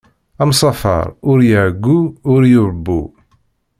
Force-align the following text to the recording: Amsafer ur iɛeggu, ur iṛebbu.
Amsafer 0.43 1.05
ur 1.29 1.39
iɛeggu, 1.53 1.97
ur 2.33 2.41
iṛebbu. 2.55 3.01